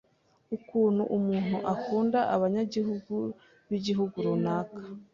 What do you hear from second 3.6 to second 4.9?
b’igihugu runaka